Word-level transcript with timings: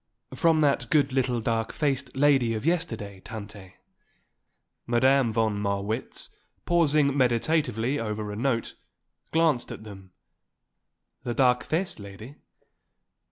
"From 0.33 0.61
that 0.61 0.89
good 0.89 1.13
little 1.13 1.39
dark 1.41 1.71
faced 1.71 2.17
lady 2.17 2.55
of 2.55 2.65
yesterday, 2.65 3.19
Tante." 3.19 3.75
Madame 4.87 5.31
von 5.31 5.59
Marwitz, 5.61 6.29
pausing 6.65 7.15
meditatively 7.15 7.99
over 7.99 8.31
a 8.31 8.35
note, 8.35 8.73
glanced 9.31 9.71
at 9.71 9.83
them. 9.83 10.11
"The 11.21 11.35
dark 11.35 11.63
faced 11.63 11.99
lady?" 11.99 12.37